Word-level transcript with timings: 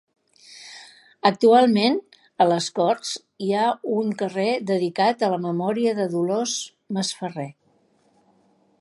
Actualment, 1.29 1.97
a 2.45 2.47
les 2.53 2.69
Corts 2.79 3.13
hi 3.47 3.51
ha 3.59 3.67
un 3.99 4.11
carrer 4.23 4.49
dedicat 4.73 5.21
a 5.29 5.33
la 5.37 5.41
memòria 5.47 5.97
de 6.01 6.11
Dolors 6.19 6.61
Masferrer. 6.99 7.51